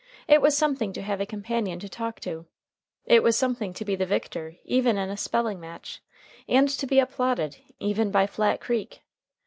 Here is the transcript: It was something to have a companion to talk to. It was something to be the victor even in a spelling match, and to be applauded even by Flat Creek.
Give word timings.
It 0.27 0.41
was 0.41 0.57
something 0.57 0.93
to 0.93 1.03
have 1.03 1.21
a 1.21 1.27
companion 1.27 1.77
to 1.77 1.87
talk 1.87 2.19
to. 2.21 2.47
It 3.05 3.21
was 3.21 3.35
something 3.37 3.71
to 3.75 3.85
be 3.85 3.95
the 3.95 4.07
victor 4.07 4.55
even 4.65 4.97
in 4.97 5.11
a 5.11 5.15
spelling 5.15 5.59
match, 5.59 6.01
and 6.49 6.67
to 6.67 6.87
be 6.87 6.97
applauded 6.97 7.57
even 7.79 8.09
by 8.09 8.25
Flat 8.25 8.61
Creek. 8.61 9.03